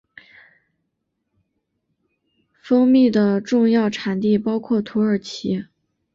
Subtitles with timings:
[2.59, 5.65] 蜂蜜的重要产地包括土耳其。